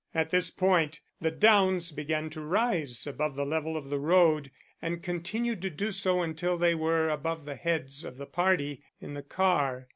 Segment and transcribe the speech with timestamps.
[0.15, 4.49] At this point the downs began to rise above the level of the road,
[4.81, 9.13] and continued to do so until they were above the heads of the party in
[9.13, 9.89] the car.